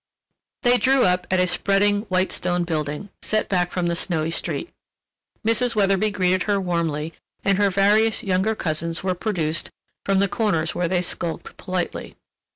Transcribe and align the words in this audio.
They 0.63 0.79
drew 0.79 1.05
up 1.05 1.27
at 1.29 1.39
a 1.39 1.45
spreading, 1.45 2.07
white 2.09 2.31
stone 2.31 2.63
building, 2.63 3.09
set 3.21 3.47
back 3.47 3.71
from 3.71 3.85
the 3.85 3.93
snowy 3.95 4.31
street. 4.31 4.71
Mrs. 5.45 5.75
Weatherby 5.75 6.09
greeted 6.09 6.41
her 6.49 6.59
warmly 6.59 7.13
and 7.43 7.59
her 7.59 7.69
various 7.69 8.23
younger 8.23 8.55
cousins 8.55 9.03
were 9.03 9.13
produced 9.13 9.69
from 10.03 10.17
the 10.17 10.27
corners 10.27 10.73
where 10.73 10.87
they 10.87 11.03
skulked 11.03 11.55
politely. 11.57 12.15